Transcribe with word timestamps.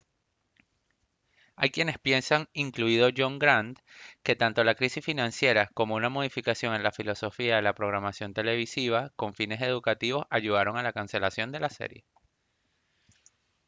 hay 1.55 1.69
quienes 1.69 1.99
piensan 1.99 2.49
incluido 2.53 3.09
john 3.15 3.37
grant 3.37 3.77
que 4.23 4.35
tanto 4.35 4.63
la 4.63 4.73
crisis 4.73 5.05
financiera 5.05 5.69
como 5.75 5.93
una 5.93 6.09
modificación 6.09 6.73
en 6.73 6.81
la 6.81 6.91
filosofía 6.91 7.57
de 7.57 7.61
la 7.61 7.75
programación 7.75 8.33
televisiva 8.33 9.11
con 9.15 9.35
fines 9.35 9.61
educativos 9.61 10.25
ayudaron 10.31 10.75
a 10.77 10.81
la 10.81 10.93
cancelación 10.93 11.51
de 11.51 11.59
la 11.59 11.69
serie 11.69 12.03